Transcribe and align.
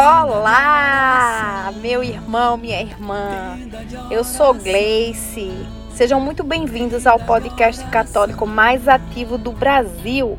Olá, 0.00 1.72
meu 1.80 2.04
irmão, 2.04 2.56
minha 2.56 2.80
irmã. 2.80 3.58
Eu 4.08 4.22
sou 4.22 4.54
Gleice. 4.54 5.50
Sejam 5.92 6.20
muito 6.20 6.44
bem-vindos 6.44 7.04
ao 7.04 7.18
podcast 7.18 7.84
católico 7.86 8.46
mais 8.46 8.86
ativo 8.86 9.36
do 9.36 9.50
Brasil. 9.50 10.38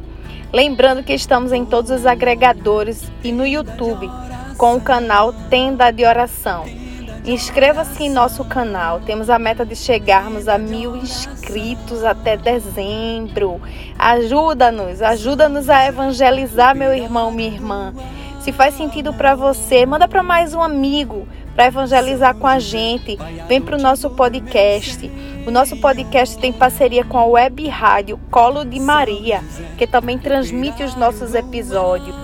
Lembrando 0.54 1.04
que 1.04 1.14
estamos 1.14 1.52
em 1.52 1.66
todos 1.66 1.92
os 1.92 2.06
agregadores 2.06 3.12
e 3.22 3.34
no 3.34 3.46
YouTube 3.46 4.10
com 4.58 4.78
o 4.78 4.82
canal 4.82 5.34
Tenda 5.50 5.92
de 5.92 6.06
Oração. 6.06 6.64
Inscreva-se 7.26 8.02
em 8.04 8.10
nosso 8.10 8.46
canal. 8.46 9.02
Temos 9.02 9.30
a 9.30 9.38
meta 9.38 9.66
de 9.66 9.76
chegarmos 9.76 10.48
a 10.48 10.58
mil 10.58 10.96
inscritos 10.96 12.06
até 12.06 12.38
dezembro. 12.38 13.60
Ajuda-nos, 14.00 15.02
ajuda-nos 15.02 15.70
a 15.70 15.86
evangelizar, 15.86 16.74
meu 16.74 16.94
irmão, 16.94 17.30
minha 17.30 17.50
irmã. 17.50 17.94
Se 18.42 18.54
faz 18.54 18.74
sentido 18.76 19.14
para 19.14 19.36
você, 19.36 19.86
manda 19.86 20.08
para 20.08 20.24
mais 20.24 20.54
um 20.54 20.62
amigo 20.62 21.28
para 21.54 21.68
evangelizar 21.68 22.34
com 22.36 22.48
a 22.48 22.58
gente. 22.58 23.18
Vem 23.50 23.60
para 23.60 23.76
o 23.76 23.82
nosso 23.82 24.10
podcast. 24.12 25.12
O 25.46 25.52
nosso 25.52 25.76
podcast 25.78 26.38
tem 26.38 26.54
parceria 26.54 27.04
com 27.04 27.18
a 27.18 27.26
web 27.26 27.68
rádio 27.68 28.18
Colo 28.32 28.64
de 28.64 28.80
Maria, 28.80 29.44
que 29.78 29.86
também 29.86 30.18
transmite 30.18 30.84
os 30.84 30.96
nossos 30.96 31.36
episódios. 31.36 32.16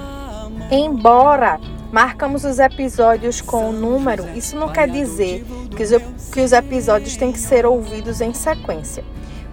Embora 0.71 1.59
marcamos 1.91 2.45
os 2.45 2.59
episódios 2.59 3.41
com 3.41 3.69
o 3.69 3.73
número, 3.73 4.25
isso 4.35 4.55
não 4.55 4.69
quer 4.69 4.89
dizer 4.89 5.45
que 5.75 5.83
os, 5.83 5.91
que 6.31 6.39
os 6.39 6.53
episódios 6.53 7.17
têm 7.17 7.31
que 7.31 7.39
ser 7.39 7.65
ouvidos 7.65 8.21
em 8.21 8.33
sequência. 8.33 9.03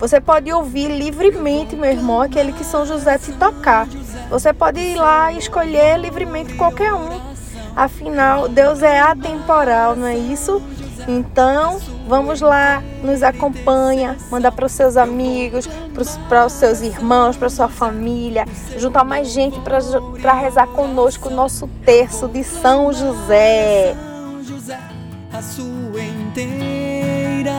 Você 0.03 0.21
pode 0.21 0.53
ouvir 0.53 0.89
livremente, 0.89 1.77
meu 1.77 1.89
irmão, 1.89 2.21
aquele 2.21 2.53
que 2.53 2.65
São 2.65 2.85
José 2.85 3.19
te 3.19 3.31
tocar. 3.35 3.87
Você 4.31 4.53
pode 4.53 4.81
ir 4.81 4.97
lá 4.97 5.33
e 5.33 5.39
escolher 5.39 5.97
livremente 5.97 6.55
qualquer 6.55 6.93
um. 6.93 7.21
Afinal, 7.77 8.49
Deus 8.49 8.83
é 8.83 8.99
atemporal, 8.99 9.95
não 9.95 10.09
é 10.09 10.19
isso? 10.19 10.61
Então, 11.07 11.79
vamos 12.09 12.41
lá, 12.41 12.83
nos 13.01 13.23
acompanha, 13.23 14.17
manda 14.29 14.51
para 14.51 14.67
os 14.67 14.73
seus 14.73 14.97
amigos, 14.97 15.69
para 16.29 16.47
os 16.47 16.53
seus 16.53 16.81
irmãos, 16.81 17.37
para 17.37 17.49
sua 17.49 17.69
família, 17.69 18.45
juntar 18.77 19.05
mais 19.05 19.29
gente 19.29 19.61
para 19.61 20.33
rezar 20.33 20.67
conosco 20.67 21.29
o 21.29 21.33
nosso 21.33 21.69
terço 21.85 22.27
de 22.27 22.43
São 22.43 22.93
José. 22.93 23.95
A 25.33 25.41
sua 25.41 26.03
inteira 26.03 27.53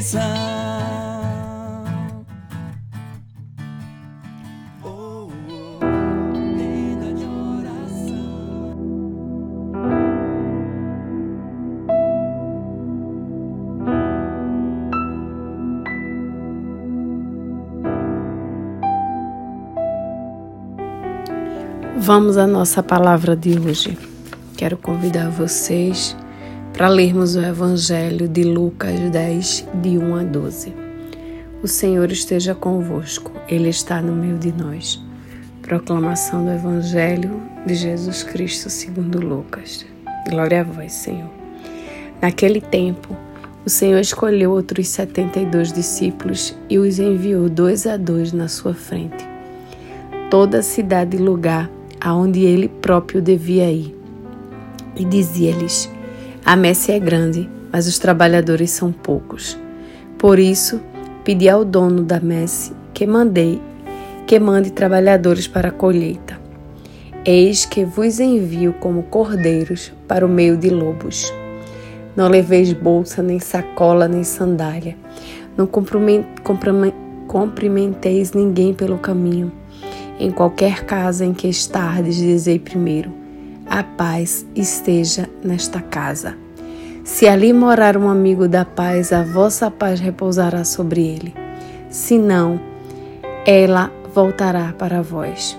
intercessão. 0.00 0.50
Vamos 21.96 22.36
à 22.38 22.46
nossa 22.46 22.82
palavra 22.82 23.36
de 23.36 23.58
hoje. 23.58 23.96
Quero 24.56 24.76
convidar 24.76 25.30
vocês 25.30 26.16
para 26.72 26.88
lermos 26.88 27.36
o 27.36 27.40
Evangelho 27.40 28.28
de 28.28 28.42
Lucas 28.42 28.98
10, 29.10 29.68
de 29.82 29.98
1 29.98 30.16
a 30.16 30.22
12. 30.22 30.74
O 31.62 31.68
Senhor 31.68 32.10
esteja 32.10 32.54
convosco, 32.54 33.32
Ele 33.48 33.68
está 33.68 34.00
no 34.00 34.12
meio 34.12 34.38
de 34.38 34.52
nós. 34.52 35.02
Proclamação 35.62 36.44
do 36.44 36.50
Evangelho 36.50 37.42
de 37.66 37.74
Jesus 37.74 38.22
Cristo 38.22 38.70
segundo 38.70 39.20
Lucas. 39.20 39.84
Glória 40.28 40.60
a 40.60 40.64
vós, 40.64 40.92
Senhor. 40.92 41.30
Naquele 42.22 42.60
tempo, 42.60 43.14
o 43.64 43.68
Senhor 43.68 44.00
escolheu 44.00 44.52
outros 44.52 44.88
setenta 44.88 45.38
e 45.38 45.46
dois 45.46 45.72
discípulos 45.72 46.56
e 46.68 46.78
os 46.78 46.98
enviou 46.98 47.48
dois 47.48 47.86
a 47.86 47.96
dois 47.96 48.32
na 48.32 48.48
sua 48.48 48.72
frente. 48.72 49.28
Toda 50.30 50.62
cidade 50.62 51.16
e 51.16 51.20
lugar 51.20 51.70
aonde 52.00 52.40
ele 52.40 52.68
próprio 52.68 53.20
devia 53.20 53.70
ir. 53.70 53.94
E 54.96 55.04
dizia-lhes: 55.04 55.90
A 56.44 56.56
messe 56.56 56.90
é 56.90 56.98
grande, 56.98 57.48
mas 57.72 57.86
os 57.86 57.98
trabalhadores 57.98 58.70
são 58.70 58.90
poucos. 58.90 59.56
Por 60.18 60.38
isso, 60.38 60.80
pedi 61.22 61.48
ao 61.48 61.64
dono 61.64 62.02
da 62.02 62.18
messe 62.18 62.72
que 62.92 63.06
mandei 63.06 63.60
que 64.26 64.38
mande 64.38 64.70
trabalhadores 64.70 65.46
para 65.48 65.68
a 65.68 65.72
colheita. 65.72 66.38
Eis 67.24 67.64
que 67.64 67.84
vos 67.84 68.20
envio 68.20 68.72
como 68.74 69.02
cordeiros 69.04 69.92
para 70.06 70.24
o 70.24 70.28
meio 70.28 70.56
de 70.56 70.70
lobos. 70.70 71.32
Não 72.16 72.28
leveis 72.28 72.72
bolsa, 72.72 73.22
nem 73.22 73.38
sacola, 73.38 74.08
nem 74.08 74.24
sandália. 74.24 74.96
Não 75.56 75.68
cumprimenteis 77.26 78.32
ninguém 78.32 78.72
pelo 78.72 78.98
caminho. 78.98 79.52
Em 80.18 80.30
qualquer 80.30 80.84
casa 80.84 81.24
em 81.24 81.34
que 81.34 81.48
estardes, 81.48 82.16
dizei 82.16 82.58
primeiro: 82.58 83.12
a 83.70 83.82
paz 83.82 84.44
esteja 84.54 85.30
nesta 85.42 85.80
casa. 85.80 86.36
Se 87.04 87.26
ali 87.26 87.52
morar 87.52 87.96
um 87.96 88.08
amigo 88.08 88.46
da 88.46 88.64
paz, 88.64 89.12
a 89.12 89.22
vossa 89.22 89.70
paz 89.70 90.00
repousará 90.00 90.64
sobre 90.64 91.00
ele. 91.00 91.34
Se 91.88 92.18
não, 92.18 92.60
ela 93.46 93.90
voltará 94.14 94.74
para 94.76 95.00
vós. 95.00 95.56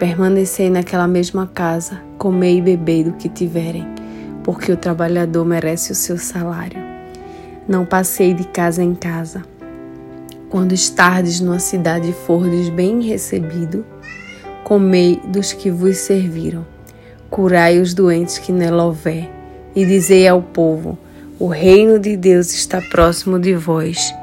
Permanecei 0.00 0.70
naquela 0.70 1.06
mesma 1.06 1.46
casa, 1.46 2.00
comei 2.18 2.58
e 2.58 2.62
bebei 2.62 3.04
do 3.04 3.12
que 3.12 3.28
tiverem, 3.28 3.86
porque 4.42 4.72
o 4.72 4.76
trabalhador 4.76 5.44
merece 5.44 5.92
o 5.92 5.94
seu 5.94 6.18
salário. 6.18 6.82
Não 7.68 7.84
passei 7.84 8.34
de 8.34 8.44
casa 8.44 8.82
em 8.82 8.94
casa 8.94 9.44
quando 10.54 10.70
estardes 10.70 11.40
numa 11.40 11.58
cidade 11.58 12.10
e 12.10 12.12
fordes 12.12 12.68
bem 12.68 13.02
recebido, 13.02 13.84
comei 14.62 15.20
dos 15.26 15.52
que 15.52 15.68
vos 15.68 15.96
serviram. 15.96 16.73
Curai 17.34 17.80
os 17.80 17.94
doentes 17.94 18.38
que 18.38 18.52
nela 18.52 18.84
houver, 18.84 19.28
e 19.74 19.84
dizei 19.84 20.28
ao 20.28 20.40
povo: 20.40 20.96
o 21.36 21.48
reino 21.48 21.98
de 21.98 22.16
Deus 22.16 22.52
está 22.52 22.80
próximo 22.80 23.40
de 23.40 23.56
vós. 23.56 24.14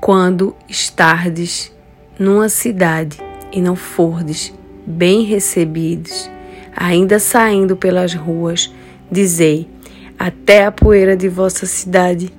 Quando 0.00 0.54
estardes 0.68 1.72
numa 2.16 2.48
cidade 2.48 3.18
e 3.50 3.60
não 3.60 3.74
fordes 3.74 4.54
bem 4.86 5.24
recebidos, 5.24 6.30
ainda 6.76 7.18
saindo 7.18 7.76
pelas 7.76 8.14
ruas, 8.14 8.72
dizei: 9.10 9.68
até 10.16 10.66
a 10.66 10.70
poeira 10.70 11.16
de 11.16 11.28
vossa 11.28 11.66
cidade 11.66 12.32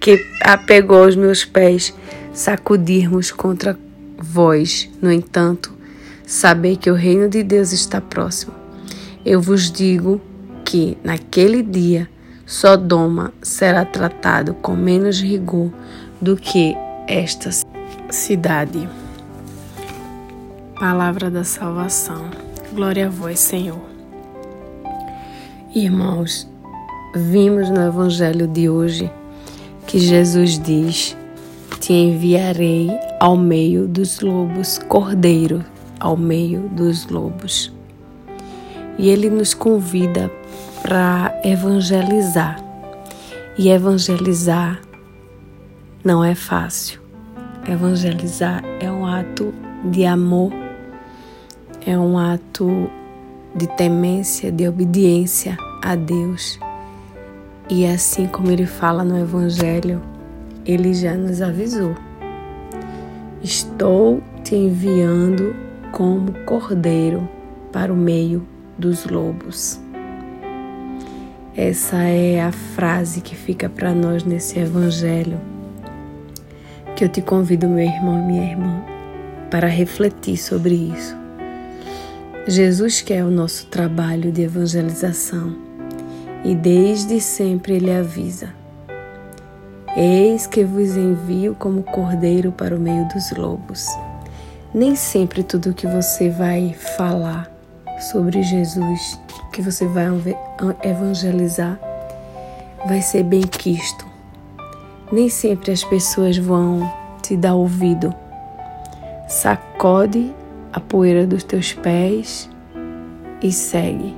que 0.00 0.18
apegou 0.40 1.06
os 1.06 1.14
meus 1.14 1.44
pés 1.44 1.94
sacudirmos 2.32 3.30
contra 3.30 3.78
vós. 4.18 4.90
No 5.00 5.12
entanto, 5.12 5.72
sabei 6.26 6.76
que 6.76 6.90
o 6.90 6.94
reino 6.94 7.28
de 7.28 7.44
Deus 7.44 7.70
está 7.70 8.00
próximo. 8.00 8.63
Eu 9.24 9.40
vos 9.40 9.70
digo 9.70 10.20
que 10.66 10.98
naquele 11.02 11.62
dia 11.62 12.06
Sodoma 12.44 13.32
será 13.40 13.82
tratado 13.82 14.52
com 14.52 14.76
menos 14.76 15.18
rigor 15.18 15.70
do 16.20 16.36
que 16.36 16.76
esta 17.08 17.48
cidade. 18.10 18.86
Palavra 20.78 21.30
da 21.30 21.42
salvação. 21.42 22.28
Glória 22.74 23.06
a 23.06 23.10
vós, 23.10 23.40
Senhor. 23.40 23.80
Irmãos, 25.74 26.46
vimos 27.16 27.70
no 27.70 27.80
evangelho 27.80 28.46
de 28.46 28.68
hoje 28.68 29.10
que 29.86 29.98
Jesus 29.98 30.58
diz 30.58 31.16
te 31.80 31.94
enviarei 31.94 32.90
ao 33.18 33.38
meio 33.38 33.88
dos 33.88 34.20
lobos, 34.20 34.78
cordeiro 34.86 35.64
ao 35.98 36.14
meio 36.14 36.68
dos 36.68 37.06
lobos. 37.06 37.73
E 38.98 39.08
ele 39.08 39.28
nos 39.28 39.54
convida 39.54 40.30
para 40.82 41.34
evangelizar. 41.44 42.62
E 43.56 43.68
evangelizar 43.68 44.80
não 46.04 46.22
é 46.22 46.34
fácil. 46.34 47.00
Evangelizar 47.66 48.62
é 48.80 48.90
um 48.90 49.06
ato 49.06 49.54
de 49.84 50.04
amor, 50.04 50.52
é 51.86 51.98
um 51.98 52.18
ato 52.18 52.90
de 53.54 53.66
temência, 53.66 54.52
de 54.52 54.68
obediência 54.68 55.56
a 55.82 55.94
Deus. 55.94 56.58
E 57.70 57.86
assim 57.86 58.26
como 58.26 58.50
ele 58.50 58.66
fala 58.66 59.02
no 59.02 59.18
Evangelho, 59.18 60.02
ele 60.66 60.92
já 60.92 61.14
nos 61.14 61.40
avisou. 61.40 61.94
Estou 63.42 64.22
te 64.42 64.54
enviando 64.54 65.54
como 65.92 66.32
cordeiro 66.44 67.26
para 67.72 67.92
o 67.92 67.96
meio 67.96 68.46
dos 68.78 69.06
lobos. 69.06 69.80
Essa 71.56 71.98
é 72.02 72.40
a 72.40 72.50
frase 72.50 73.20
que 73.20 73.36
fica 73.36 73.68
para 73.68 73.94
nós 73.94 74.24
nesse 74.24 74.58
evangelho. 74.58 75.40
Que 76.96 77.04
eu 77.04 77.08
te 77.08 77.22
convido, 77.22 77.68
meu 77.68 77.84
irmão 77.84 78.18
e 78.18 78.22
minha 78.22 78.50
irmã, 78.50 78.82
para 79.50 79.68
refletir 79.68 80.36
sobre 80.36 80.74
isso. 80.74 81.16
Jesus 82.46 83.00
quer 83.00 83.24
o 83.24 83.30
nosso 83.30 83.66
trabalho 83.66 84.32
de 84.32 84.42
evangelização 84.42 85.56
e 86.44 86.54
desde 86.56 87.20
sempre 87.20 87.74
ele 87.74 87.92
avisa: 87.92 88.48
Eis 89.96 90.46
que 90.46 90.64
vos 90.64 90.96
envio 90.96 91.54
como 91.56 91.84
cordeiro 91.84 92.50
para 92.50 92.74
o 92.74 92.80
meio 92.80 93.06
dos 93.08 93.30
lobos. 93.30 93.86
Nem 94.74 94.96
sempre 94.96 95.44
tudo 95.44 95.72
que 95.72 95.86
você 95.86 96.30
vai 96.30 96.74
falar 96.96 97.53
sobre 97.98 98.42
Jesus, 98.42 99.20
que 99.52 99.62
você 99.62 99.86
vai 99.86 100.06
evangelizar, 100.82 101.78
vai 102.86 103.00
ser 103.00 103.22
bem 103.22 103.42
quisto. 103.42 104.04
Nem 105.12 105.28
sempre 105.28 105.70
as 105.72 105.84
pessoas 105.84 106.36
vão 106.36 106.90
te 107.22 107.36
dar 107.36 107.54
ouvido. 107.54 108.14
Sacode 109.28 110.34
a 110.72 110.80
poeira 110.80 111.26
dos 111.26 111.44
teus 111.44 111.72
pés 111.72 112.50
e 113.42 113.52
segue. 113.52 114.14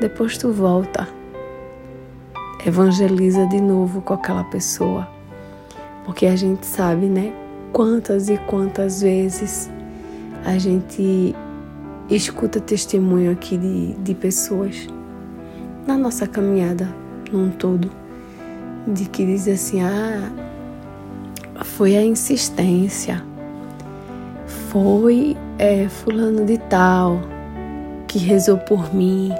Depois 0.00 0.36
tu 0.36 0.52
volta. 0.52 1.08
Evangeliza 2.66 3.46
de 3.46 3.60
novo 3.60 4.00
com 4.02 4.14
aquela 4.14 4.44
pessoa. 4.44 5.08
Porque 6.04 6.26
a 6.26 6.36
gente 6.36 6.66
sabe, 6.66 7.06
né? 7.06 7.32
Quantas 7.72 8.28
e 8.28 8.36
quantas 8.38 9.02
vezes 9.02 9.70
a 10.44 10.58
gente 10.58 11.34
escuta 12.16 12.60
testemunho 12.60 13.30
aqui 13.30 13.56
de, 13.56 13.92
de 13.94 14.14
pessoas 14.14 14.88
na 15.86 15.96
nossa 15.96 16.26
caminhada 16.26 16.88
num 17.30 17.50
todo, 17.50 17.90
de 18.86 19.06
que 19.06 19.24
diz 19.24 19.46
assim: 19.48 19.82
ah, 19.82 20.30
foi 21.64 21.96
a 21.96 22.02
insistência, 22.02 23.22
foi 24.70 25.36
é, 25.58 25.88
fulano 25.88 26.44
de 26.44 26.58
tal 26.58 27.20
que 28.06 28.18
rezou 28.18 28.56
por 28.56 28.94
mim. 28.94 29.30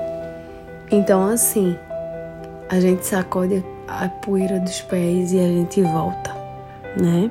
Então, 0.90 1.26
assim, 1.26 1.76
a 2.68 2.78
gente 2.80 3.06
sacode 3.06 3.64
a 3.86 4.08
poeira 4.08 4.60
dos 4.60 4.80
pés 4.82 5.32
e 5.32 5.38
a 5.38 5.46
gente 5.46 5.80
volta, 5.82 6.34
né? 6.98 7.30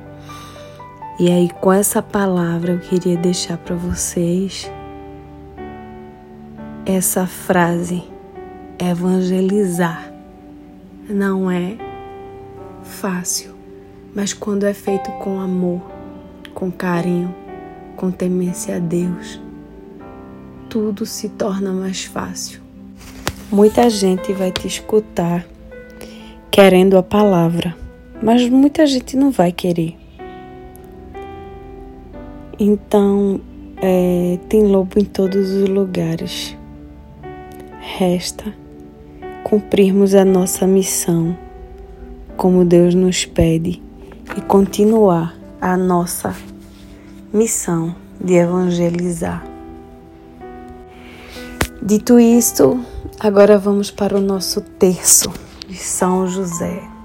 E 1.20 1.30
aí, 1.30 1.48
com 1.60 1.72
essa 1.72 2.00
palavra, 2.00 2.72
eu 2.72 2.78
queria 2.78 3.16
deixar 3.16 3.56
para 3.58 3.74
vocês 3.74 4.70
essa 6.88 7.26
frase: 7.26 8.02
evangelizar 8.78 10.10
não 11.08 11.50
é 11.50 11.76
fácil, 12.82 13.54
mas 14.14 14.32
quando 14.32 14.64
é 14.64 14.72
feito 14.72 15.10
com 15.12 15.38
amor, 15.38 15.82
com 16.54 16.70
carinho, 16.70 17.34
com 17.94 18.10
temência 18.10 18.76
a 18.76 18.78
Deus, 18.78 19.38
tudo 20.70 21.04
se 21.04 21.28
torna 21.28 21.72
mais 21.72 22.04
fácil. 22.04 22.62
Muita 23.52 23.90
gente 23.90 24.32
vai 24.32 24.50
te 24.50 24.66
escutar 24.66 25.46
querendo 26.50 26.96
a 26.96 27.02
palavra, 27.02 27.76
mas 28.22 28.48
muita 28.48 28.86
gente 28.86 29.14
não 29.14 29.30
vai 29.30 29.52
querer. 29.52 29.96
Então, 32.58 33.40
é, 33.76 34.38
tem 34.48 34.62
lobo 34.66 34.98
em 34.98 35.04
todos 35.04 35.50
os 35.50 35.68
lugares. 35.68 36.57
Resta 37.98 38.54
cumprirmos 39.42 40.14
a 40.14 40.24
nossa 40.24 40.68
missão 40.68 41.36
como 42.36 42.64
Deus 42.64 42.94
nos 42.94 43.24
pede 43.24 43.82
e 44.36 44.40
continuar 44.40 45.36
a 45.60 45.76
nossa 45.76 46.32
missão 47.32 47.96
de 48.20 48.34
evangelizar. 48.34 49.44
Dito 51.82 52.20
isto, 52.20 52.78
agora 53.18 53.58
vamos 53.58 53.90
para 53.90 54.16
o 54.16 54.20
nosso 54.20 54.60
terço 54.60 55.32
de 55.66 55.74
São 55.74 56.28
José. 56.28 56.97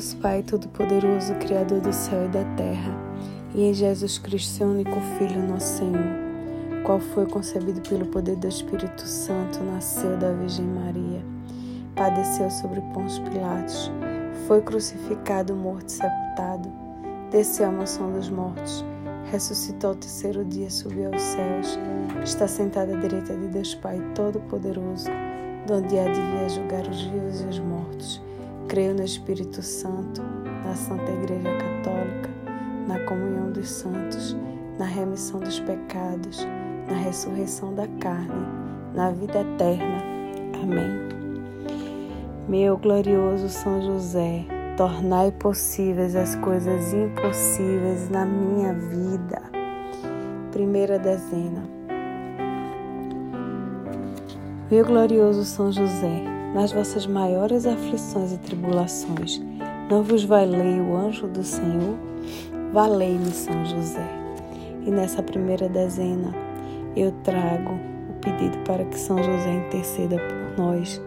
Deus 0.00 0.14
Pai 0.14 0.42
Todo-Poderoso, 0.42 1.34
Criador 1.34 1.78
do 1.82 1.92
céu 1.92 2.24
e 2.24 2.28
da 2.28 2.42
terra, 2.56 2.96
e 3.54 3.64
em 3.64 3.74
Jesus 3.74 4.16
Cristo, 4.16 4.52
seu 4.52 4.66
único 4.66 4.98
Filho, 5.18 5.46
nosso 5.46 5.76
Senhor, 5.76 6.16
qual 6.86 6.98
foi 6.98 7.26
concebido 7.26 7.82
pelo 7.82 8.06
poder 8.06 8.36
do 8.36 8.48
Espírito 8.48 9.02
Santo, 9.02 9.62
nasceu 9.62 10.16
da 10.16 10.32
Virgem 10.32 10.64
Maria, 10.64 11.22
padeceu 11.94 12.50
sobre 12.50 12.80
Pôncio 12.94 13.22
Pilatos, 13.24 13.92
foi 14.48 14.62
crucificado, 14.62 15.54
morto 15.54 15.88
e 15.88 15.92
sepultado, 15.92 16.72
desceu 17.30 17.66
à 17.66 17.70
mansão 17.70 18.10
dos 18.10 18.30
mortos, 18.30 18.82
ressuscitou 19.30 19.90
ao 19.90 19.96
terceiro 19.96 20.46
dia, 20.46 20.70
subiu 20.70 21.12
aos 21.12 21.20
céus, 21.20 21.78
está 22.24 22.48
sentado 22.48 22.94
à 22.94 22.96
direita 22.96 23.36
de 23.36 23.48
Deus 23.48 23.74
Pai 23.74 24.00
Todo-Poderoso, 24.14 25.10
donde 25.66 25.98
há 25.98 26.10
de 26.10 26.20
vir 26.22 26.48
julgar 26.48 26.88
os 26.88 27.02
vivos 27.02 27.42
e 27.42 27.44
os 27.44 27.58
mortos. 27.58 28.29
Creio 28.70 28.94
no 28.94 29.02
Espírito 29.02 29.60
Santo, 29.62 30.22
na 30.64 30.76
Santa 30.76 31.10
Igreja 31.10 31.48
Católica, 31.58 32.30
na 32.86 33.00
comunhão 33.00 33.50
dos 33.50 33.68
santos, 33.68 34.36
na 34.78 34.84
remissão 34.84 35.40
dos 35.40 35.58
pecados, 35.58 36.46
na 36.88 36.96
ressurreição 36.96 37.74
da 37.74 37.88
carne, 37.98 38.46
na 38.94 39.10
vida 39.10 39.40
eterna. 39.40 40.04
Amém. 40.62 40.86
Meu 42.48 42.76
glorioso 42.76 43.48
São 43.48 43.82
José, 43.82 44.44
tornai 44.76 45.32
possíveis 45.32 46.14
as 46.14 46.36
coisas 46.36 46.92
impossíveis 46.92 48.08
na 48.08 48.24
minha 48.24 48.72
vida. 48.72 49.42
Primeira 50.52 50.96
dezena. 50.96 51.64
Meu 54.70 54.84
glorioso 54.84 55.44
São 55.44 55.72
José, 55.72 56.22
nas 56.54 56.72
vossas 56.72 57.06
maiores 57.06 57.66
aflições 57.66 58.32
e 58.32 58.38
tribulações, 58.38 59.40
não 59.90 60.02
vos 60.02 60.24
valei 60.24 60.80
o 60.80 60.96
anjo 60.96 61.26
do 61.26 61.42
Senhor? 61.42 61.96
Valei-me, 62.72 63.30
São 63.32 63.64
José. 63.64 64.06
E 64.86 64.90
nessa 64.90 65.22
primeira 65.22 65.68
dezena, 65.68 66.32
eu 66.96 67.12
trago 67.24 67.72
o 68.08 68.12
pedido 68.20 68.56
para 68.64 68.84
que 68.84 68.98
São 68.98 69.18
José 69.22 69.52
interceda 69.52 70.16
por 70.16 70.64
nós, 70.64 71.00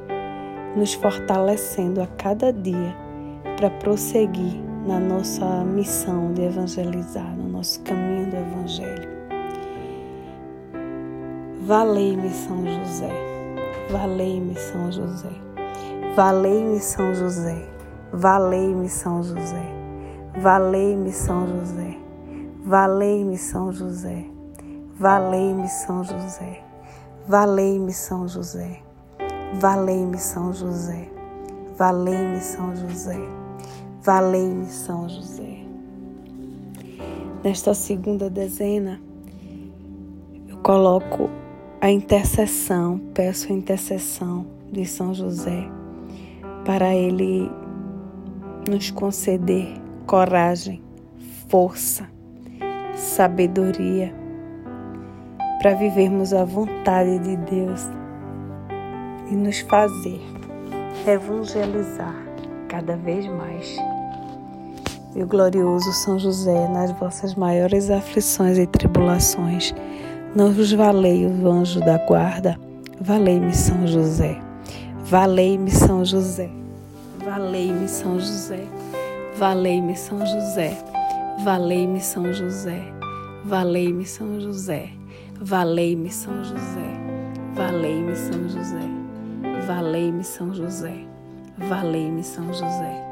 nos 0.76 0.94
fortalecendo 0.94 2.02
a 2.02 2.08
cada 2.08 2.52
dia 2.52 2.96
para 3.58 3.70
prosseguir 3.70 4.62
na 4.86 5.00
nossa 5.00 5.64
missão 5.64 6.34
de 6.34 6.42
evangelizar, 6.42 7.36
no 7.38 7.48
nosso 7.48 7.80
caminho 7.82 8.30
do 8.30 8.36
Evangelho. 8.36 9.10
Valei-me, 11.62 12.30
São 12.30 12.66
José. 12.66 13.33
Valei-me, 13.94 14.56
São 14.56 14.92
José. 14.92 15.30
Valei-me, 16.16 16.80
São 16.80 17.14
José. 17.14 17.64
Valei-me, 18.12 18.90
São 18.90 19.22
José. 19.22 19.70
Valei-me, 20.36 21.12
São 21.12 21.48
José. 21.48 21.96
Valei-me, 22.66 23.38
São 23.38 23.72
José. 23.72 24.26
Valei-me, 24.98 25.70
São 25.70 26.04
José. 26.04 26.64
Valei-me, 27.28 27.94
São 27.94 28.28
José. 28.28 28.82
Valei-me, 29.62 30.18
São 30.18 30.52
José. 30.52 31.08
Valei-me, 31.78 32.42
São 32.42 32.76
José. 32.76 33.20
Valei-me, 34.02 34.66
São 34.66 35.08
José. 35.08 35.68
Nesta 37.44 37.76
segunda 37.76 38.28
dezena, 38.28 39.00
eu 40.48 40.58
coloco 40.64 41.30
a 41.84 41.92
intercessão, 41.92 42.98
peço 43.13 43.52
a 43.52 43.56
intercessão 43.58 44.46
de 44.72 44.86
São 44.86 45.13
José 45.13 45.70
para 46.63 46.96
ele 46.96 47.52
nos 48.70 48.90
conceder 48.90 49.68
coragem, 50.08 50.82
força, 51.50 52.08
sabedoria 52.96 54.16
para 55.62 55.74
vivermos 55.74 56.34
a 56.34 56.46
vontade 56.46 57.20
de 57.20 57.36
Deus 57.36 57.82
e 59.30 59.36
nos 59.36 59.60
fazer 59.60 60.22
evangelizar 61.06 62.16
cada 62.70 62.96
vez 62.96 63.28
mais. 63.28 63.75
Meu 65.13 65.28
glorioso 65.28 65.92
São 65.92 66.18
José, 66.18 66.66
nas 66.70 66.94
vossas 66.94 67.36
maiores 67.36 67.90
aflições 67.90 68.58
e 68.58 68.66
tribulações, 68.66 69.75
não 70.36 70.52
vos 70.52 70.72
valei 70.72 71.25
o 71.25 71.52
anjo 71.52 71.80
da 71.80 71.98
guarda, 71.98 72.58
valei-me 73.00 73.54
São 73.54 73.86
José. 73.86 74.40
Valei-me 75.06 75.70
São 75.70 76.04
José. 76.04 76.50
Valei-me 77.24 77.88
São 77.88 78.20
José. 78.20 78.68
Valei-me 79.38 79.96
São 79.96 80.25
José. 80.25 80.78
Valei-me 81.44 82.00
São 82.00 82.34
José. 82.34 82.82
Valei-me 83.46 84.06
São 84.06 84.40
José. 84.40 84.90
Valei-me 85.42 86.10
São 86.10 86.44
José. 86.44 86.88
Valei-me 87.56 88.16
São 88.16 88.50
José. 88.50 88.96
Valei-me 89.68 90.24
São 90.24 90.54
José. 90.54 91.06
Valei-me 91.58 92.24
São 92.24 92.54
José. 92.54 93.06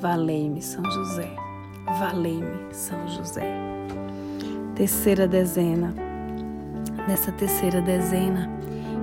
Valei-me 0.00 0.62
São 0.62 0.84
José. 0.90 1.28
Valei-me 2.00 2.74
São 2.74 3.08
José. 3.08 3.44
Terceira 4.74 5.28
dezena. 5.28 6.05
Nessa 7.08 7.30
terceira 7.32 7.80
dezena, 7.80 8.50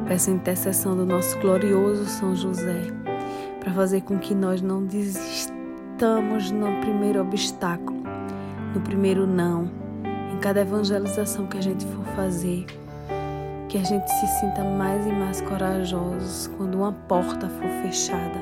peço 0.07 0.29
a 0.29 0.33
intercessão 0.33 0.95
do 0.95 1.05
nosso 1.05 1.39
glorioso 1.39 2.05
São 2.05 2.35
José 2.35 2.81
para 3.59 3.71
fazer 3.73 4.01
com 4.01 4.19
que 4.19 4.35
nós 4.35 4.61
não 4.61 4.85
desistamos 4.85 6.51
no 6.51 6.81
primeiro 6.81 7.21
obstáculo, 7.21 8.03
no 8.73 8.81
primeiro 8.81 9.25
não, 9.25 9.69
em 10.33 10.37
cada 10.39 10.61
evangelização 10.61 11.47
que 11.47 11.57
a 11.57 11.61
gente 11.61 11.85
for 11.85 12.03
fazer 12.15 12.65
que 13.73 13.79
a 13.79 13.83
gente 13.83 14.07
se 14.07 14.27
sinta 14.39 14.63
mais 14.63 15.03
e 15.07 15.11
mais 15.11 15.41
corajosos 15.41 16.45
quando 16.57 16.75
uma 16.75 16.91
porta 16.91 17.49
for 17.49 17.67
fechada. 17.81 18.39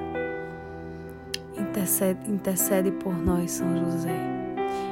Intercede, 1.58 2.20
intercede 2.30 2.92
por 2.92 3.18
nós, 3.18 3.52
São 3.52 3.78
José. 3.78 4.31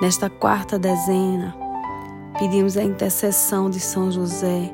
Nesta 0.00 0.30
quarta 0.30 0.78
dezena, 0.78 1.56
pedimos 2.38 2.76
a 2.76 2.84
intercessão 2.84 3.68
de 3.68 3.80
São 3.80 4.12
José 4.12 4.72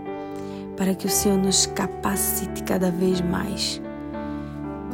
para 0.77 0.95
que 0.95 1.07
o 1.07 1.11
Senhor 1.11 1.39
nos 1.39 1.65
capacite 1.65 2.63
cada 2.63 2.91
vez 2.91 3.23
mais, 3.23 3.81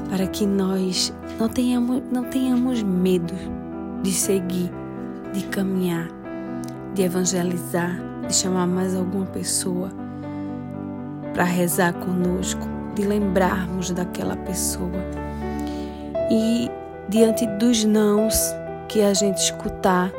para 0.08 0.28
que 0.28 0.46
nós 0.46 1.12
não 1.36 1.48
tenhamos, 1.48 2.00
não 2.12 2.22
tenhamos 2.22 2.80
medo 2.80 3.34
de 4.04 4.12
seguir, 4.12 4.70
de 5.32 5.46
caminhar, 5.46 6.06
de 6.94 7.02
evangelizar, 7.02 8.00
de 8.28 8.32
chamar 8.32 8.68
mais 8.68 8.94
alguma 8.94 9.26
pessoa 9.26 9.90
para 11.34 11.42
rezar 11.42 11.92
conosco, 11.94 12.68
de 12.94 13.02
lembrarmos 13.02 13.90
daquela 13.90 14.36
pessoa. 14.36 14.92
E 16.30 16.70
diante 17.08 17.44
dos 17.58 17.84
nãos 17.84 18.54
que 18.88 19.02
a 19.02 19.12
gente 19.12 19.38
escutar, 19.38 20.12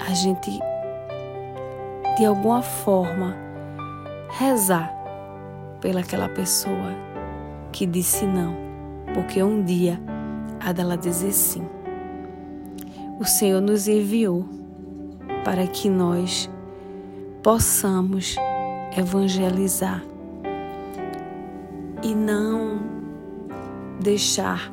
a 0.00 0.14
gente 0.14 0.50
de 2.16 2.24
alguma 2.24 2.62
forma 2.62 3.36
rezar 4.30 4.92
pelaquela 5.80 6.28
pessoa 6.28 6.92
que 7.72 7.86
disse 7.86 8.24
não, 8.24 8.54
porque 9.12 9.42
um 9.42 9.62
dia 9.62 10.00
há 10.60 10.72
dela 10.72 10.96
dizer 10.96 11.32
sim. 11.32 11.66
O 13.18 13.24
Senhor 13.24 13.60
nos 13.60 13.86
enviou 13.88 14.48
para 15.44 15.66
que 15.66 15.88
nós 15.88 16.50
possamos 17.42 18.36
evangelizar 18.96 20.02
e 22.02 22.14
não 22.14 22.80
deixar 24.00 24.72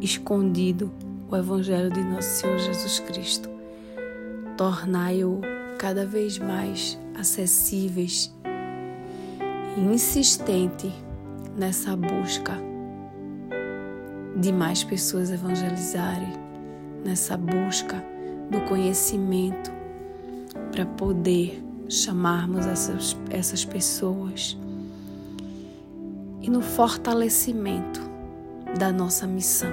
escondido 0.00 0.90
o 1.30 1.36
Evangelho 1.36 1.90
de 1.90 2.02
nosso 2.02 2.40
Senhor 2.40 2.58
Jesus 2.58 3.00
Cristo. 3.00 3.49
Tornai-o 4.60 5.40
cada 5.78 6.04
vez 6.04 6.38
mais 6.38 6.98
acessíveis 7.18 8.30
e 9.74 9.80
insistente 9.80 10.92
nessa 11.56 11.96
busca 11.96 12.58
de 14.36 14.52
mais 14.52 14.84
pessoas 14.84 15.30
evangelizarem, 15.30 16.34
nessa 17.02 17.38
busca 17.38 18.04
do 18.50 18.60
conhecimento 18.68 19.72
para 20.70 20.84
poder 20.84 21.64
chamarmos 21.88 22.66
essas, 22.66 23.16
essas 23.30 23.64
pessoas 23.64 24.58
e 26.42 26.50
no 26.50 26.60
fortalecimento 26.60 28.02
da 28.78 28.92
nossa 28.92 29.26
missão. 29.26 29.72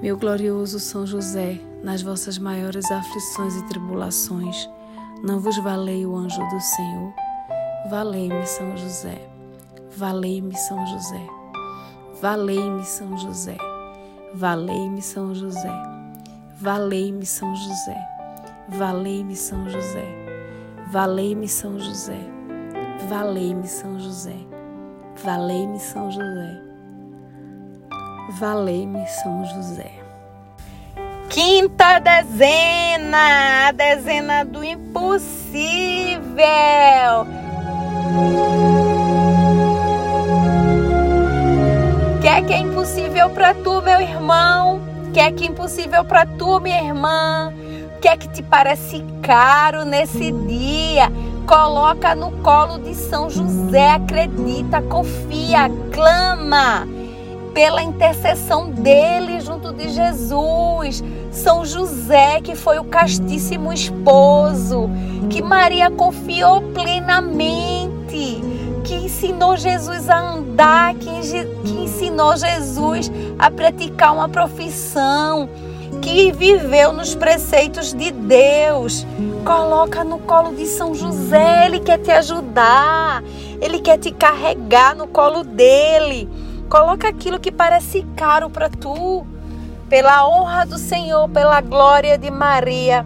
Meu 0.00 0.16
glorioso 0.16 0.78
São 0.78 1.04
José, 1.04 1.58
nas 1.82 2.02
vossas 2.02 2.38
maiores 2.38 2.90
aflições 2.90 3.56
e 3.56 3.66
tribulações, 3.68 4.68
não 5.22 5.40
vos 5.40 5.56
valei 5.58 6.06
o 6.06 6.16
anjo 6.16 6.40
do 6.48 6.60
Senhor? 6.60 7.12
Valei-me, 7.90 8.46
São 8.46 8.76
José. 8.76 9.28
Valei-me, 9.96 10.56
São 10.56 10.86
José. 10.86 11.26
Valei-me, 12.20 12.84
São 12.84 13.16
José. 13.16 13.56
Valei-me, 14.34 15.02
São 15.02 15.34
José. 15.34 15.74
Valei-me, 16.58 17.26
São 17.26 17.54
José. 17.54 17.96
Valei-me, 18.68 19.36
São 19.36 19.68
José. 19.68 20.28
Valei-me 20.90 21.46
São 21.46 21.78
José, 21.78 22.18
valei-me 23.10 23.68
São 23.68 24.00
José, 24.00 24.36
valei-me 25.22 25.78
São 25.78 26.10
José, 26.10 26.62
valei-me 28.40 29.06
São 29.06 29.44
José. 29.44 30.07
Quinta 31.28 31.98
dezena, 31.98 33.68
a 33.68 33.72
dezena 33.72 34.44
do 34.46 34.64
impossível. 34.64 35.26
Quer 42.22 42.44
que 42.46 42.52
é 42.52 42.58
impossível 42.58 43.28
para 43.30 43.52
tu, 43.52 43.82
meu 43.82 44.00
irmão? 44.00 44.80
Quer 45.12 45.32
que 45.32 45.44
é 45.44 45.48
impossível 45.48 46.02
para 46.02 46.24
tu, 46.24 46.60
minha 46.60 46.82
irmã? 46.82 47.52
O 47.96 48.00
que 48.00 48.08
é 48.08 48.16
que 48.16 48.28
te 48.28 48.42
parece 48.42 49.04
caro 49.22 49.84
nesse 49.84 50.32
dia? 50.32 51.12
Coloca 51.46 52.14
no 52.14 52.30
colo 52.42 52.78
de 52.78 52.94
São 52.94 53.28
José, 53.28 53.90
acredita, 53.90 54.80
confia, 54.80 55.70
clama 55.92 56.97
pela 57.48 57.82
intercessão 57.82 58.70
dele 58.70 59.40
junto 59.40 59.72
de 59.72 59.88
Jesus. 59.88 61.02
São 61.30 61.64
José, 61.64 62.40
que 62.40 62.54
foi 62.54 62.78
o 62.78 62.84
castíssimo 62.84 63.72
esposo, 63.72 64.88
que 65.30 65.42
Maria 65.42 65.90
confiou 65.90 66.60
plenamente, 66.72 68.42
que 68.84 68.94
ensinou 68.94 69.56
Jesus 69.56 70.08
a 70.08 70.34
andar, 70.34 70.94
que, 70.94 71.10
ensinou 71.10 72.36
Jesus 72.36 73.10
a 73.38 73.50
praticar 73.50 74.14
uma 74.14 74.28
profissão 74.28 75.48
que 76.00 76.32
viveu 76.32 76.92
nos 76.92 77.14
preceitos 77.14 77.92
de 77.92 78.10
Deus. 78.10 79.06
Coloca 79.44 80.04
no 80.04 80.18
colo 80.18 80.54
de 80.54 80.66
São 80.66 80.94
José, 80.94 81.66
ele 81.66 81.80
quer 81.80 81.98
te 81.98 82.10
ajudar, 82.10 83.22
ele 83.60 83.78
quer 83.78 83.98
te 83.98 84.10
carregar 84.10 84.94
no 84.94 85.06
colo 85.06 85.42
dele. 85.44 86.28
Coloca 86.68 87.08
aquilo 87.08 87.40
que 87.40 87.50
parece 87.50 88.06
caro 88.16 88.50
para 88.50 88.68
tu, 88.68 89.26
pela 89.88 90.28
honra 90.28 90.66
do 90.66 90.78
Senhor, 90.78 91.28
pela 91.28 91.60
glória 91.60 92.18
de 92.18 92.30
Maria. 92.30 93.04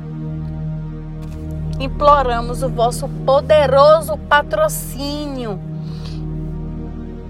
Imploramos 1.79 2.63
o 2.63 2.69
vosso 2.69 3.09
poderoso 3.25 4.17
patrocínio. 4.29 5.61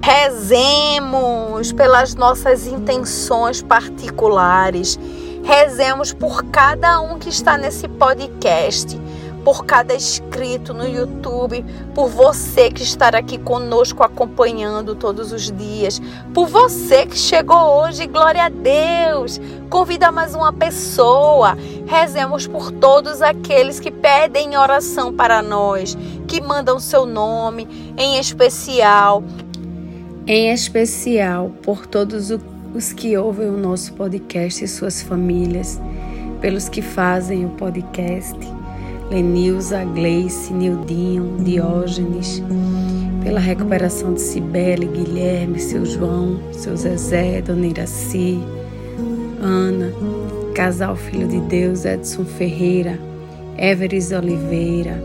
Rezemos 0.03 1.73
pelas 1.73 2.15
nossas 2.15 2.67
intenções 2.67 3.63
particulares 3.63 4.99
Rezemos 5.45 6.13
por 6.13 6.45
cada 6.45 7.01
um 7.01 7.19
que 7.19 7.29
está 7.29 7.59
nesse 7.59 7.89
podcast, 7.89 8.97
por 9.45 9.65
cada 9.65 9.95
inscrito 9.95 10.73
no 10.73 10.87
YouTube, 10.87 11.65
por 11.95 12.09
você 12.09 12.71
que 12.71 12.83
está 12.83 13.09
aqui 13.09 13.39
conosco 13.39 14.03
acompanhando 14.03 14.95
todos 14.95 15.33
os 15.33 15.51
dias, 15.51 16.01
por 16.33 16.47
você 16.47 17.07
que 17.07 17.17
chegou 17.17 17.83
hoje, 17.83 18.07
glória 18.07 18.45
a 18.45 18.49
Deus. 18.49 19.41
Convida 19.69 20.13
mais 20.13 20.35
uma 20.35 20.53
pessoa. 20.53 21.57
Rezemos 21.87 22.47
por 22.47 22.71
todos 22.71 23.23
aqueles 23.23 23.81
que 23.81 23.91
pedem 23.91 24.57
oração 24.57 25.13
para 25.13 25.43
nós, 25.43 25.97
que 26.27 26.41
mandam 26.41 26.79
seu 26.79 27.07
nome, 27.07 27.95
em 27.97 28.19
especial. 28.19 29.23
Em 30.27 30.51
especial 30.51 31.51
por 31.63 31.87
todos 31.87 32.31
os 32.31 32.41
os 32.75 32.93
que 32.93 33.17
ouvem 33.17 33.49
o 33.49 33.57
nosso 33.57 33.93
podcast 33.93 34.65
e 34.65 34.69
suas 34.69 35.03
famílias, 35.03 35.81
pelos 36.41 36.69
que 36.69 36.81
fazem 36.81 37.45
o 37.45 37.51
podcast, 37.51 38.39
Lenilza, 39.13 39.85
Gleice, 39.85 40.55
Nildinho, 40.55 41.37
Diógenes, 41.45 42.43
pela 43.23 43.39
recuperação 43.39 44.15
de 44.15 44.23
Cibele, 44.23 44.87
Guilherme, 44.87 45.61
seu 45.61 45.85
João, 45.85 46.41
seu 46.51 46.75
Zezé, 46.75 47.43
Dona 47.43 47.67
Iraci, 47.67 48.41
Ana, 49.39 49.93
casal 50.55 50.97
Filho 50.97 51.29
de 51.29 51.41
Deus, 51.41 51.85
Edson 51.85 52.25
Ferreira, 52.25 52.99
Everes 53.59 54.13
Oliveira, 54.13 54.99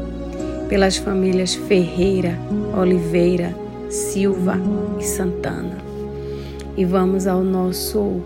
pelas 0.70 0.96
famílias 0.96 1.54
Ferreira, 1.54 2.40
Oliveira, 2.80 3.54
Silva 3.90 4.58
e 4.98 5.04
Santana. 5.04 5.80
E 6.78 6.86
vamos 6.86 7.28
ao 7.28 7.44
nosso 7.44 8.22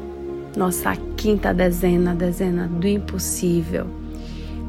nossa 0.56 0.96
quinta 1.18 1.52
dezena, 1.52 2.14
dezena 2.14 2.68
do 2.68 2.88
impossível. 2.88 4.01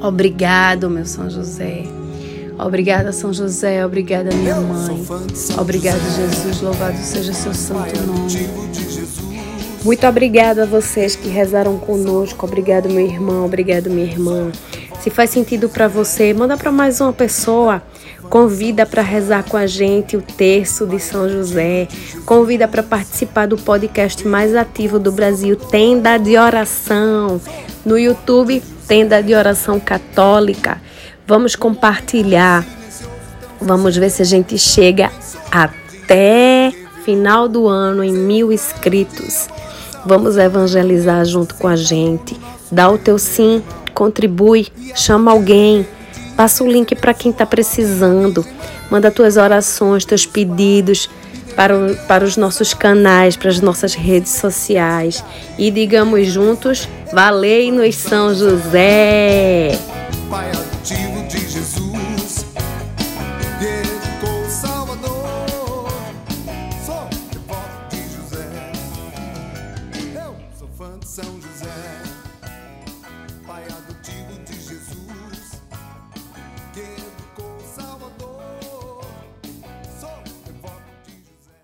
Obrigado, 0.00 0.88
meu 0.88 1.04
São 1.04 1.28
José. 1.28 1.84
Obrigada, 2.58 3.12
São 3.12 3.32
José. 3.32 3.84
Obrigada, 3.84 4.34
minha 4.34 4.56
mãe. 4.56 5.06
Obrigado, 5.58 6.00
Jesus. 6.16 6.60
Louvado 6.60 6.96
seja 6.98 7.32
seu 7.32 7.54
santo 7.54 8.00
nome. 8.06 8.48
Muito 9.82 10.06
obrigada 10.06 10.64
a 10.64 10.66
vocês 10.66 11.16
que 11.16 11.28
rezaram 11.28 11.78
conosco. 11.78 12.44
Obrigado, 12.44 12.88
meu 12.88 13.04
irmão. 13.04 13.46
Obrigado, 13.46 13.88
minha 13.88 14.06
irmã. 14.06 14.50
Se 15.00 15.08
faz 15.08 15.30
sentido 15.30 15.70
para 15.70 15.88
você, 15.88 16.34
manda 16.34 16.56
para 16.56 16.70
mais 16.70 17.00
uma 17.00 17.12
pessoa. 17.12 17.82
Convida 18.28 18.84
para 18.84 19.02
rezar 19.02 19.42
com 19.42 19.56
a 19.56 19.66
gente 19.66 20.16
o 20.16 20.22
terço 20.22 20.86
de 20.86 21.00
São 21.00 21.28
José. 21.28 21.88
Convida 22.26 22.68
para 22.68 22.82
participar 22.82 23.46
do 23.46 23.56
podcast 23.56 24.26
mais 24.28 24.54
ativo 24.54 24.98
do 24.98 25.10
Brasil, 25.10 25.56
Tenda 25.56 26.18
de 26.18 26.36
Oração. 26.36 27.40
No 27.84 27.98
YouTube, 27.98 28.62
Tenda 28.86 29.22
de 29.22 29.34
Oração 29.34 29.80
Católica. 29.80 30.80
Vamos 31.26 31.56
compartilhar. 31.56 32.64
Vamos 33.60 33.96
ver 33.96 34.10
se 34.10 34.22
a 34.22 34.24
gente 34.24 34.58
chega 34.58 35.10
até 35.50 36.72
final 37.04 37.48
do 37.48 37.66
ano 37.68 38.02
em 38.02 38.12
mil 38.12 38.52
inscritos. 38.52 39.48
Vamos 40.04 40.36
evangelizar 40.36 41.24
junto 41.24 41.54
com 41.54 41.68
a 41.68 41.76
gente. 41.76 42.38
Dá 42.70 42.90
o 42.90 42.98
teu 42.98 43.18
sim, 43.18 43.62
contribui, 43.94 44.68
chama 44.94 45.30
alguém 45.30 45.86
Passa 46.40 46.64
o 46.64 46.66
link 46.66 46.94
para 46.96 47.12
quem 47.12 47.30
está 47.30 47.44
precisando. 47.44 48.42
Manda 48.90 49.10
tuas 49.10 49.36
orações, 49.36 50.06
teus 50.06 50.24
pedidos 50.24 51.06
para, 51.60 51.76
o, 51.76 51.94
para 52.06 52.24
os 52.24 52.38
nossos 52.38 52.72
canais, 52.72 53.36
para 53.36 53.50
as 53.50 53.60
nossas 53.60 53.92
redes 53.92 54.32
sociais. 54.32 55.22
E 55.58 55.70
digamos 55.70 56.26
juntos: 56.26 56.88
Valei-nos 57.12 57.96
São 57.96 58.34
José! 58.34 59.78
Pai 60.30 60.50
ativo 60.50 61.22
de 61.28 61.38
Jesus, 61.38 61.79